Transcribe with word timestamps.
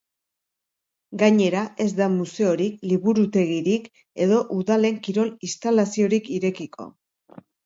Gainera, 1.23 1.59
ez 1.85 1.87
da 1.99 2.07
museorik, 2.13 2.79
liburutegirik 2.93 3.85
edo 4.27 4.41
udalen 4.61 4.99
kirol-instalaziorik 5.09 6.33
irekiko. 6.41 6.91